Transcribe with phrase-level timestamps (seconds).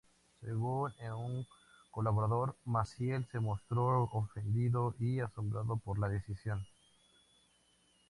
[0.41, 1.45] Según un
[1.91, 6.65] colaborador, Maciel se mostró "ofendido y asombrado" por la decisión.